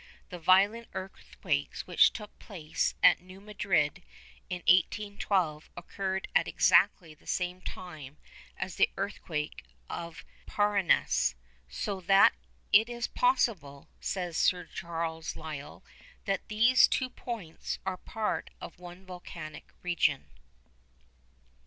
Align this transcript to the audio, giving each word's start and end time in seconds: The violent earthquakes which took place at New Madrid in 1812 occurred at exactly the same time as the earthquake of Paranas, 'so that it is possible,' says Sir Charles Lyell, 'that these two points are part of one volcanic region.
The 0.31 0.39
violent 0.39 0.87
earthquakes 0.95 1.85
which 1.85 2.11
took 2.11 2.39
place 2.39 2.95
at 3.03 3.21
New 3.21 3.39
Madrid 3.39 4.01
in 4.49 4.61
1812 4.67 5.69
occurred 5.77 6.27
at 6.35 6.47
exactly 6.47 7.13
the 7.13 7.27
same 7.27 7.61
time 7.61 8.17
as 8.57 8.77
the 8.77 8.89
earthquake 8.97 9.63
of 9.91 10.25
Paranas, 10.47 11.35
'so 11.69 11.99
that 12.01 12.33
it 12.73 12.89
is 12.89 13.05
possible,' 13.05 13.89
says 13.99 14.37
Sir 14.37 14.65
Charles 14.65 15.35
Lyell, 15.35 15.85
'that 16.25 16.47
these 16.47 16.87
two 16.87 17.11
points 17.11 17.77
are 17.85 17.97
part 17.97 18.49
of 18.59 18.79
one 18.79 19.05
volcanic 19.05 19.69
region. 19.83 20.31